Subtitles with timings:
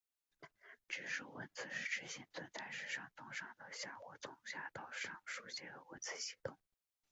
[0.87, 6.57] 直书文字是指现存在世上从上到下或从下到上书写的文字系统。